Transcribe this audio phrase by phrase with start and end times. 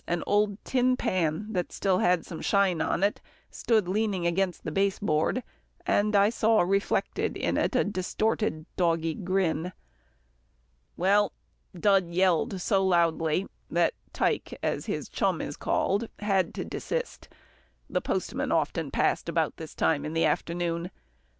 [0.07, 4.71] an old tin pan that still had some shine on it stood leaning against the
[4.71, 5.43] baseboard,
[5.85, 9.73] and I saw reflected in it a distorted dog grin.
[10.97, 11.33] Well,
[11.79, 17.29] Dud yelled so loudly, that Tike, as his chum is called, had to desist.
[17.87, 20.89] The postman often passed about this time in the afternoon.